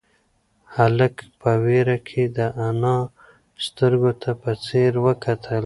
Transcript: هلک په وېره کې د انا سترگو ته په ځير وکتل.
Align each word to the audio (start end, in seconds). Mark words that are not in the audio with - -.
هلک 0.75 1.15
په 1.41 1.51
وېره 1.63 1.97
کې 2.07 2.23
د 2.37 2.39
انا 2.67 2.97
سترگو 3.63 4.11
ته 4.21 4.31
په 4.41 4.49
ځير 4.65 4.93
وکتل. 5.05 5.59